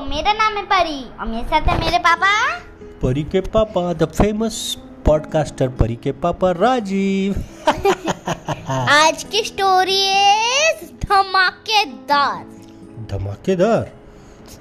[0.00, 2.32] मेरा नाम है परी। और मेरे साथ है मेरे पापा।
[3.02, 4.76] परी के पापा द फ़ेमस
[5.06, 7.34] पॉडकास्टर परी के पापा राजीव।
[8.68, 10.74] आज की स्टोरी है
[11.04, 12.44] धमाकेदार।
[13.10, 13.90] धमाकेदार?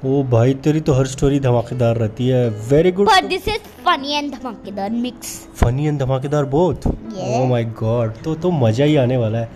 [0.05, 4.13] ओ भाई तेरी तो हर स्टोरी धमाकेदार रहती है। वेरी गुड पर दिस इज़ फनी
[4.13, 6.87] एंड धमाकेदार मिक्स फनी एंड धमाकेदार बोथ.
[6.87, 9.49] ओ माय गॉड तो तो मज़ा ही आने वाला है।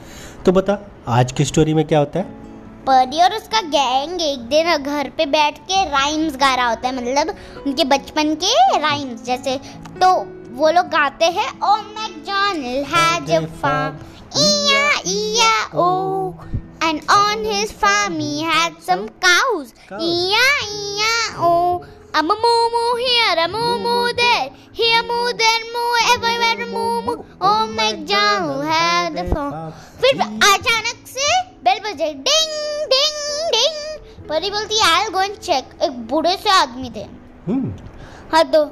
[0.45, 0.77] तो बता
[1.07, 2.42] आज की स्टोरी में क्या होता है?
[2.87, 6.95] परी और उसका गैंग एक दिन घर पे बैठ के राइम्स गा रहा होता है
[6.95, 7.35] मतलब
[7.67, 9.57] उनके बचपन के राइम्स जैसे
[10.01, 10.09] तो
[10.57, 12.29] वो लोग गाते हैं ओ Mac
[12.93, 13.99] has a farm
[14.37, 15.87] E I E I O
[16.83, 21.53] and on his farm he had some cows E I E I O
[22.15, 27.13] um moo moo here um moo there here moo there moo everywhere moo moo
[27.47, 29.71] oh Mac John has a farm.
[30.01, 30.43] फिर mm-hmm.
[30.53, 32.72] अचानक से bell बजे डिंग
[34.29, 37.03] परी बोलती है आई go and check एक बूढ़े से आदमी थे।
[37.47, 37.73] हम्म।
[38.33, 38.63] हाँ तो।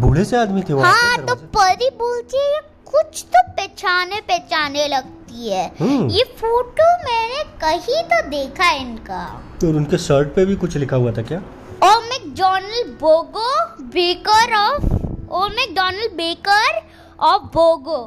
[0.00, 5.48] बूढ़े से आदमी थे वहाँ हाँ तो परी बोलती है कुछ तो पहचाने पहचाने लगती
[5.48, 9.24] है। हम्म। ये फ़ोटो मैंने कहीं तो देखा है इनका।
[9.60, 11.38] तो उनके शर्ट पे भी कुछ लिखा हुआ था क्या?
[11.82, 13.50] और मैकडोनल्ड बोगो
[13.92, 14.84] बेकर ऑफ़
[15.30, 16.80] और मैकडोनल्ड बेकर
[17.20, 18.00] ऑफ़ बोगो।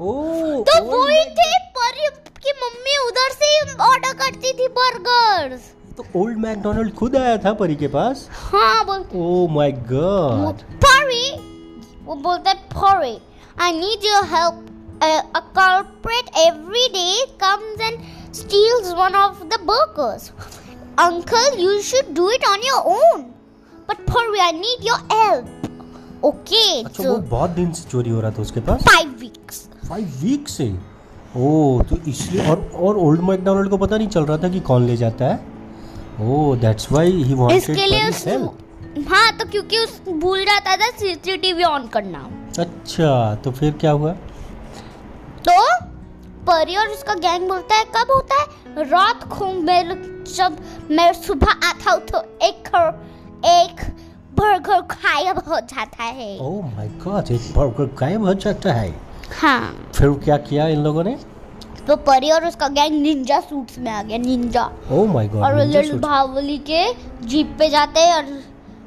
[0.00, 2.08] ओ तो ओ, वही थे परी
[2.42, 3.48] आपकी मम्मी उधर से
[3.84, 5.56] ऑर्डर करती थी बर्गर
[5.96, 8.26] तो ओल्ड मैकडोनल्ड खुद आया था परी के पास?
[8.52, 11.26] हाँ बोल। ओ माय गॉड परी
[12.04, 13.18] वो बोलता है Pari
[13.64, 18.00] I need your help a culprit every day comes and
[18.40, 20.30] steals one of the burgers
[21.06, 23.22] uncle you should do it on your own
[23.88, 28.30] but Pari I need your help okay अच्छा वो बहुत दिन से चोरी हो रहा
[28.30, 28.82] था उसके पास?
[28.88, 30.72] फाइव वीक्स फाइव वीक्स से?
[31.36, 34.86] ओ तो इसलिए और और ओल्ड मैकडोनल्ड को पता नहीं चल रहा था कि कौन
[34.86, 35.38] ले जाता है?
[36.20, 38.26] Oh that's why he wanted इसके लिए उस
[39.08, 44.12] हाँ तो क्योंकि उस भूल जाता था सीसीटीवी ऑन करना। अच्छा तो फिर क्या हुआ?
[45.48, 45.52] तो
[46.46, 48.88] परी और उसका गैंग बोलता है कब होता है?
[48.90, 49.82] रात को मैं
[50.34, 50.56] जब
[50.90, 52.68] मैं सुबह आता हूँ तो एक
[53.46, 53.84] एक
[54.40, 58.90] बर्गर गायब हो जाता है। ओ माय गॉड एक बर्गर गायब हो जाता है।
[59.40, 61.16] हाँ। फिर क्या किया इन लोगों ने?
[61.86, 65.58] तो परी और उसका गैंग निंजा सूट्स में आ गया निंजा। ओ माय गॉड और
[65.66, 66.84] लिटिल बाहुबली के
[67.26, 68.24] जीप पे जाते हैं और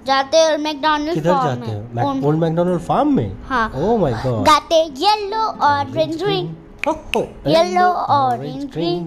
[0.07, 2.23] जाते हैं और मैकडोनल्ड किधर जाते हैं?
[2.25, 3.37] ओल्ड मैकडोनल्ड फार्म में?
[3.49, 6.55] हाँ। ओ माय गॉड गाते yellow orange green
[6.85, 9.03] Yellow, orange, green.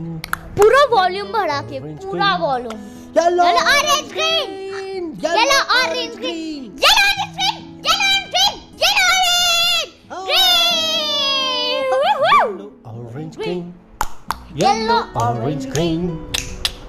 [0.58, 2.78] पूरा वॉल्यूम बढ़ा के पूरा volume
[3.18, 5.10] yellow Yellow, orange, green.
[5.24, 6.62] Yellow, orange, green.
[13.26, 13.74] Orange green
[14.54, 16.32] Yellow, orange green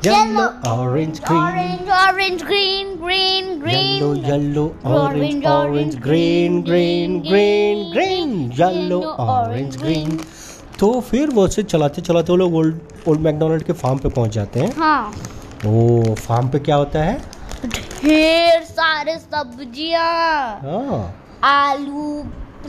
[0.04, 3.98] Yellow, orange green Orange, orange, green, green, green.
[3.98, 10.20] yellow yellow orange Orange, orange green green green green yellow orange green
[10.80, 14.32] तो फिर वो से चलाते चलाते वो लोग old old McDonald के farm पे पहुँच
[14.32, 15.14] जाते हैं हाँ
[15.66, 17.18] ओ फार्म पे क्या होता है
[18.04, 20.10] ढेर सारे सब्ज़ियाँ
[20.66, 21.00] हाँ
[21.54, 22.24] आलू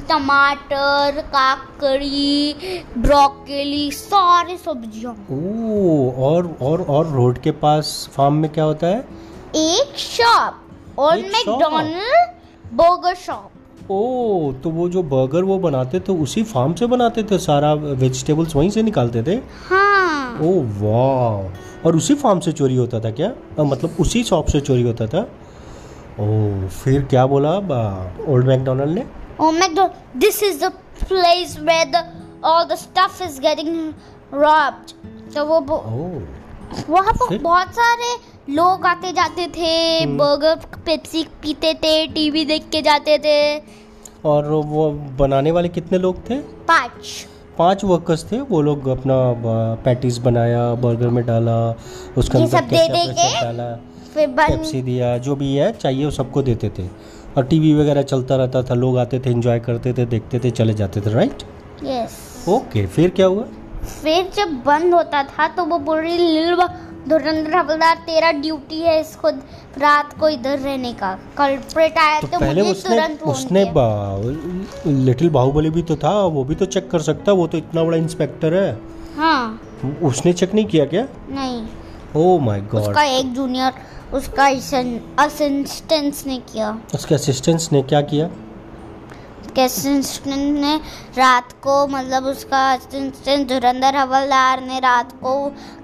[0.09, 2.55] टमाटर काकड़ी
[2.99, 5.13] ब्रोकली सारे सब्ज़ियाँ।
[6.25, 8.99] और और और रोड के पास फार्म में क्या होता है?
[9.57, 16.43] एक शॉप और मैकडोनल्ड बर्गर शॉप। ओ तो वो जो बर्गर वो बनाते थे उसी
[16.45, 17.39] फार्म से बनाते थे?
[17.39, 19.35] सारा वेजिटेबल्स वहीं से निकालते थे?
[19.71, 23.33] हाँ। ओ वाह। और उसी फार्म से चोरी होता था क्या?
[23.59, 25.21] अ, मतलब उसी शॉप से चोरी होता था?
[26.21, 27.53] ओ फिर क्या बोला
[28.29, 29.07] ओल्ड मैकडोनल्ड ने?
[29.39, 32.05] Oh McDonald, this is the place where the
[32.43, 33.95] all the stuff is getting
[34.33, 34.95] robbed.
[35.35, 36.07] तो वो ओ
[36.89, 38.09] वहाँ पर बहुत सारे
[38.55, 39.73] लोग आते जाते थे
[40.03, 40.57] हम्म। बर्गर
[40.87, 43.39] पेप्सी पीते थे टीवी देख के जाते थे
[44.29, 46.39] और वो बनाने वाले कितने लोग थे
[46.69, 47.27] पाँच
[47.59, 49.17] पाँच वर्कर्स थे वो लोग अपना
[49.85, 51.59] पैटीज बनाया बर्गर में डाला
[52.19, 53.33] उसके अंदर सब दे दे के?
[53.41, 53.75] डाला
[54.15, 56.89] फिर पेप्सी दिया जो भी है चाहिए वो सबको देते थे
[57.37, 60.75] और टीवी वगैरह चलता रहता था लोग आते थे एंजॉय करते थे देखते थे चले
[60.75, 61.43] जाते थे राइट
[61.85, 63.43] यस ओके फिर क्या हुआ?
[64.03, 66.57] फिर जब बंद होता था तो वो बोल रही लिल
[67.09, 69.29] धुरंधर हवलदार तेरा ड्यूटी है इसको
[69.79, 74.87] रात को इधर रहने का। कल्प्रेट आया तो तो, पहले मुझे उसने तुरंत उसने बा-
[74.87, 77.97] लिटिल बाहुबली भी तो था वो भी तो चेक कर सकता वो तो इतना बड़ा
[77.97, 78.81] इंस्पेक्टर है।
[79.17, 79.61] हाँ।
[80.03, 81.09] उसने चेक नहीं किया क्या?
[81.31, 81.67] नहीं।
[82.17, 83.73] ओ माय गॉड उसका एक जूनियर
[84.15, 84.47] उसका
[85.25, 88.27] असिस्टेंट ने किया। उसके असिस्टेंट्स ने क्या किया?
[89.41, 90.77] उसके असिस्टेंट ने
[91.19, 95.35] रात को मतलब उसका असिस्टेंट धुरंधर हवलदार ने रात को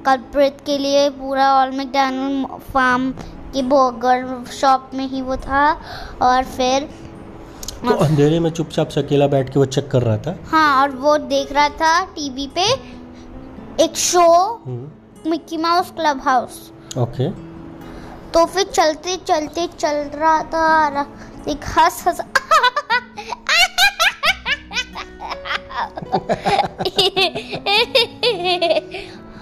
[0.07, 3.11] कल्प्रिट के लिए पूरा ऑल मैकडोनल्ड फार्म
[3.55, 5.71] कि बर्गर शॉप में ही वो था
[6.23, 6.89] और फिर
[7.89, 10.37] तो अंधेरे में चुपचाप से अकेला बैठ के वो चेक कर रहा था?
[10.47, 12.73] हाँ और वो देख रहा था टीवी पे
[13.85, 14.27] एक show
[15.27, 15.91] Mickey Mouse
[16.25, 17.29] clubhouse okay
[18.35, 21.03] तो फिर चलते चलते चल रहा था
[21.49, 22.21] एक हंस हंस।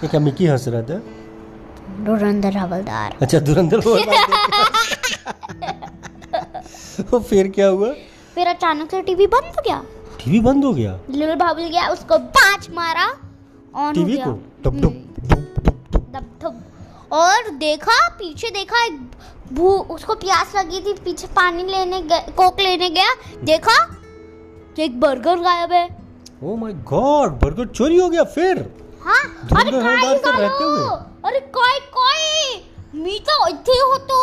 [0.02, 0.98] ये क्या मिकी हंस रहा था?
[2.04, 3.96] धुरंधर हवलदार। अच्छा धुरंधर वो
[7.02, 7.92] तो फिर क्या हुआ?
[8.34, 9.82] फिर अचानक से टीवी बंद हो गया।
[10.24, 10.92] टीवी बंद हो गया?
[11.10, 13.16] लिटिल बाबुल गया उसको पाँच मारा ऑन
[13.76, 14.30] हो गया। टीवी को
[14.64, 15.11] डुब डुब
[17.12, 18.98] और देखा पीछे देखा एक
[19.54, 22.00] भू उसको प्यास लगी थी पीछे पानी लेने
[22.32, 23.14] कोक लेने गया।
[23.44, 23.74] देखा
[24.78, 25.84] एक बर्गर गायब है।
[26.42, 28.58] ओ माय गॉड बर्गर चोरी हो गया फिर।
[29.04, 29.22] हाँ
[29.52, 30.86] अरे धुरंधर काय रहते झालं हुए.
[31.24, 32.22] अरे काय काय
[32.94, 34.20] मी तर इथे होतो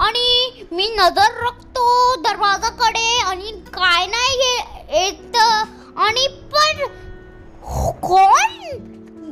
[0.00, 4.54] आणि मी नज़र राखतो दरवाजाकडे आणि काय नाही हे
[4.98, 6.86] येत आणि पण
[8.02, 8.78] कोण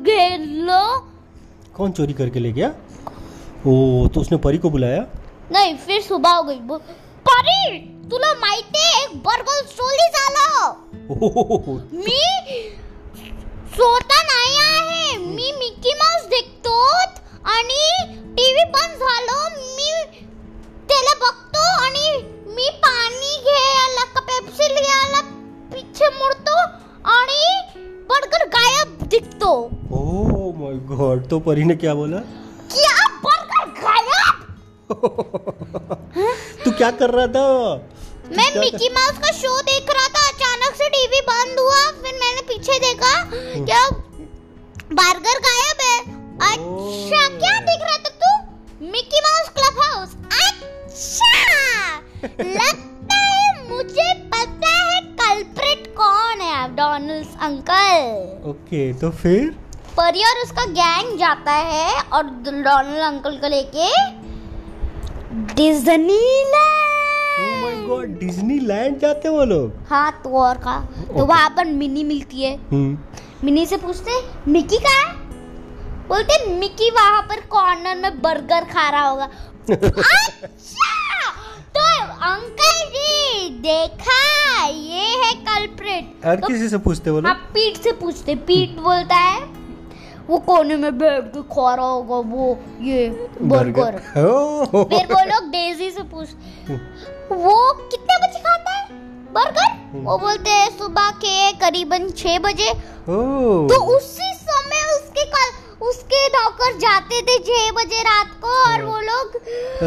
[0.07, 1.07] गेलं।
[1.79, 2.69] कौन चोरी करके ले गया?
[3.67, 3.73] ओ
[4.15, 5.03] तो उसने परी को बुलाया?
[5.53, 6.59] नहीं फिर सुबह हो गई।
[7.29, 7.79] परी
[8.11, 10.47] तुला माहितीये एक बर्गर चोरी साला
[11.11, 12.21] ओह, मी
[13.75, 16.75] स्वतः नाही आहे मी मिकी माउस देखतो
[17.55, 17.83] आणि
[18.37, 19.38] टीव्ही बंद झालं।
[30.87, 32.19] गॉड तो परी ने क्या बोला?
[32.75, 33.07] क्या?
[33.25, 34.35] बर्गर गायब?
[36.65, 37.47] तू क्या कर रहा था?
[38.37, 42.43] मैं मिकी माउस का शो देख रहा था अचानक से टीवी बंद हुआ फिर मैंने
[42.49, 43.83] पीछे देखा क्या
[45.01, 45.97] बर्गर गायब है।
[46.51, 48.87] अच्छा क्या देख रहा था तू?
[48.93, 51.33] मिकी माउस क्लब हाउस अच्छा
[52.59, 59.55] लगता है मुझे पता है कल्प्रिट कौन है डोनाल्ड्स अंकल। ओके तो फिर?
[60.09, 63.89] परी और उसका गैंग जाता है और डोनाल्ड अंकल को लेके
[65.55, 66.55] डिज्नीलैंड
[67.89, 69.73] गॉड डिज्नीलैंड जाते हैं वो लोग?
[69.91, 71.29] हाँ तो और का। तो Okay.
[71.29, 72.99] वहाँ पर मिनी मिलती है। हम्म।
[73.45, 74.21] मिनी से पूछते
[74.51, 75.13] मिकी कहाँ है?
[76.09, 79.25] बोलते मिकी वहाँ पर कॉर्नर में बर्गर खा रहा होगा।
[79.71, 80.95] अच्छा!
[81.77, 81.87] तो
[82.31, 87.93] अंकल जी देखा ये है कल्प्रिट और तो किसी से पूछते वो हाँ पीठ से
[87.93, 89.48] पूछते पीठ बोलता है
[90.31, 93.09] वो कोने में बैठ के खा रहा होगा वो ये
[93.43, 93.97] बर्गर।
[94.91, 96.29] फिर वो लोग डेजी से पूछ
[97.33, 98.87] वो कितने बजे खाता है?
[99.33, 102.73] बर्गर वो बोलते हैं सुबह के करीबन छह बजे।
[103.07, 109.01] तो उसी समय उसके कल उसके नौकर जाते थे छह बजे रात को और वो
[109.01, 109.41] लोग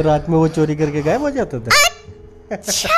[0.05, 1.85] रात में वो चोरी करके गायब हो जाते थे?
[2.51, 2.89] अच्छा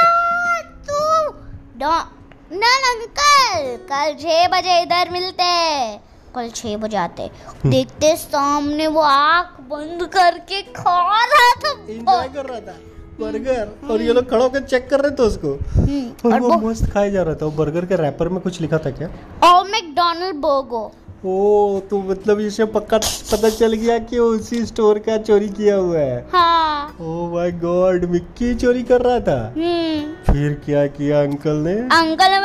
[0.89, 1.31] तो
[1.77, 2.05] डॉ-
[2.53, 7.29] नन अंकल कल छह बजे इधर मिलते हैं। कल छह बजे आते
[7.65, 12.75] देखते सामने वो आँख बंद करके खा रहा था। एंजॉय कर रहा था।
[13.19, 16.69] बर्गर और ये लोग खड़े होकर चेक कर रहे थे उसको। हम्म, और और वो
[16.69, 19.09] मस्त खाया जा रहा था। वो बर्गर के रैपर में कुछ लिखा था क्या?
[19.43, 20.91] और मैकडोनल्ड बर्गो
[21.25, 22.97] ओ तो मतलब इसे पक्का
[23.31, 28.05] पता चल गया कि उसी स्टोर का चोरी किया हुआ है। हाँ। ओ माय गॉड
[28.05, 31.73] मिक्की चोरी कर रहा था। हम्म। फिर क्या किया अंकल ने?
[31.97, 32.39] अंकल ने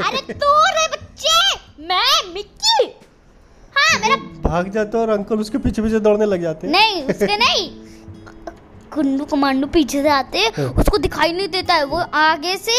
[0.00, 1.38] अरे तू रे बच्चे!
[1.84, 2.84] मैं मिक्की!
[3.76, 7.36] हाँ मेरा भाग जाता और अंकल उसके पीछे पीछे दौड़ने लग जाते हैं। नहीं उसके
[7.36, 7.68] नहीं।
[8.92, 12.78] कुंडू कमांडू पीछे से आते हैं, उसको दिखाई नहीं देता है। वो आगे से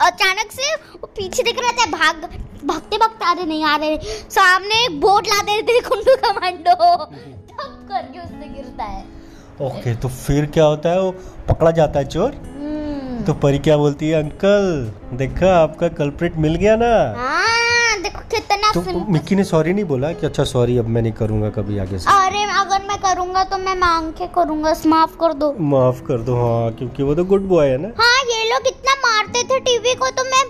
[0.00, 2.28] अचानक से वो पीछे दिख रहा था भाग
[2.64, 3.96] भागते भागते आ रहे नहीं आ रहे
[4.30, 6.74] सामने एक बोर्ड ला देते हैं कुंडू कमांडो।
[7.04, 9.04] तब करके उससे गिरता है।
[9.60, 11.00] ओके तो फिर क्या होता है?
[11.00, 11.10] वो
[11.48, 12.30] पकड़ा जाता है चोर।
[13.26, 16.90] तो परी क्या बोलती है अंकल देखा आपका कल्प्रिट मिल गया ना?
[17.18, 21.12] हाँ देखो कितना तो मिक्की ने सॉरी नहीं बोला कि अच्छा सॉरी अब मैं नहीं
[21.20, 22.10] करूँगा कभी आगे से?
[22.10, 26.36] अरे अगर मैं करूँगा तो मैं मांग के करूँगा माफ़ कर दो। माफ़ कर दो
[26.36, 29.94] हाँ क्योंकि वो तो गुड बॉय है ना। हाँ ये लोग इतना मारते थे टीवी
[29.94, 30.44] को तो मैं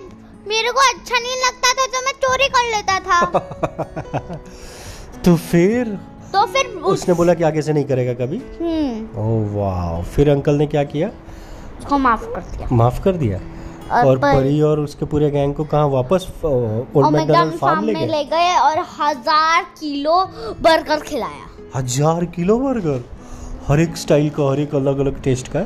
[0.49, 4.39] मेरे को अच्छा नहीं लगता था तो मैं चोरी कर लेता था।
[5.25, 5.99] तो फिर?
[6.33, 8.37] तो फिर उस उसने बोला कि आगे से नहीं करेगा कभी?
[8.61, 11.11] हम्म। ओह वाह फिर अंकल ने क्या किया?
[11.81, 13.41] उसको माफ़ कर दिया। माफ़ कर दिया?
[13.93, 18.07] और, और पर- और उसके पूरे गैंग को कहाँ वापस ओल्ड फार्म ले में गए?
[18.09, 20.25] ले गए और हज़ार किलो
[20.63, 23.05] बर्गर खिलाया। हज़ार किलो बर्गर?
[23.69, 25.61] हर एक स्टाइल का हर एक अलग अलग टेस्ट का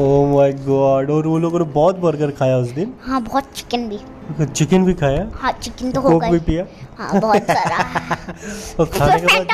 [0.00, 3.88] ओह माय गॉड और वो लोगों ने बहुत बर्गर खाया उस दिन। हाँ बहुत चिकन
[3.88, 3.98] भी।
[4.44, 5.26] चिकन भी खाया?
[5.34, 6.64] हाँ चिकन तो हो कोक भी पिया?
[6.98, 7.78] हाँ बहुत सारा।
[8.80, 9.46] और खाने के बाद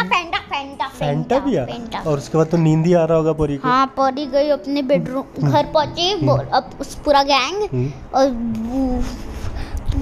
[0.99, 3.69] फैंटा फैंटा फैंटा और उसके बाद तो नींद ही आ रहा होगा परी को?
[3.69, 8.31] हाँ परी गई अपने बेडरूम घर पहुँची वो- अब उस पूरा गैंग हम्म, और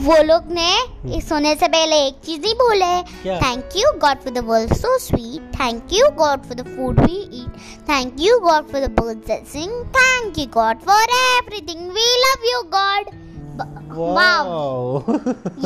[0.04, 0.70] वो, लोग ने
[1.16, 2.86] इस सोने से पहले एक चीज़ ही बोले।
[3.26, 7.16] Thank you god for the world so sweet thank you god for the food we
[7.40, 7.60] eat
[7.90, 12.44] thank you god for the birds that sing thank you god for everything we love
[12.52, 13.10] you god
[13.58, 14.98] wow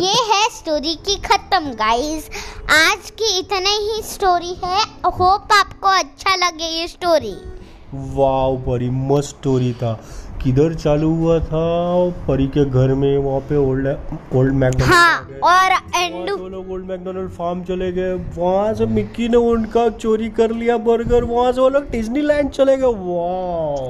[0.00, 2.28] ये है story की खत्म guys
[2.70, 4.80] आज की इतने ही story है.
[5.04, 7.35] Hope आपको अच्छा लगे ये स्टोरी
[7.94, 9.92] वाओ बड़ी मस्त स्टोरी था.
[10.42, 11.64] किधर चालू हुआ था
[12.28, 13.87] परी के घर में वहाँ पे ओल्ड
[14.37, 19.28] ओल्ड मैकडोनल्ड हाँ और एंड वो लोग ओल्ड मैकडोनल्ड फार्म चले गए। वहाँ से मिक्की
[19.28, 22.92] ने उनका चोरी कर लिया बर्गर वहाँ से वो लोग डिज्नीलैंड चले गए।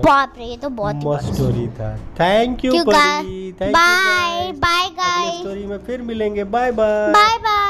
[0.07, 3.53] बाप रे ये तो बहुत मस्त स्टोरी था। Thank you Pari.
[3.61, 7.70] Thank you bye bye guys story में फिर मिलेंगे। Bye bye bye bye